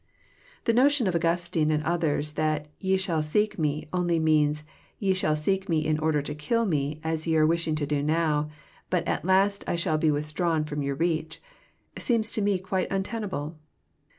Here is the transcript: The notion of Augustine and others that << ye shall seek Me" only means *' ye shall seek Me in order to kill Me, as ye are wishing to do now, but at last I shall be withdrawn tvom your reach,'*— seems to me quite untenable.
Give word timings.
The 0.63 0.73
notion 0.73 1.05
of 1.05 1.13
Augustine 1.13 1.69
and 1.69 1.83
others 1.83 2.31
that 2.31 2.67
<< 2.73 2.79
ye 2.79 2.97
shall 2.97 3.21
seek 3.21 3.59
Me" 3.59 3.87
only 3.93 4.17
means 4.17 4.63
*' 4.81 4.97
ye 4.99 5.13
shall 5.13 5.35
seek 5.35 5.69
Me 5.69 5.85
in 5.85 5.99
order 5.99 6.23
to 6.23 6.33
kill 6.33 6.65
Me, 6.65 6.99
as 7.03 7.27
ye 7.27 7.37
are 7.37 7.45
wishing 7.45 7.75
to 7.75 7.85
do 7.85 8.01
now, 8.01 8.49
but 8.89 9.07
at 9.07 9.23
last 9.25 9.63
I 9.67 9.75
shall 9.75 9.99
be 9.99 10.09
withdrawn 10.09 10.65
tvom 10.65 10.83
your 10.83 10.95
reach,'*— 10.95 11.39
seems 11.99 12.31
to 12.31 12.41
me 12.41 12.57
quite 12.57 12.91
untenable. 12.91 13.59